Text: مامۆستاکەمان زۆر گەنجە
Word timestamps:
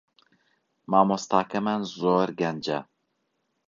مامۆستاکەمان 0.91 1.81
زۆر 1.97 2.29
گەنجە 2.39 2.79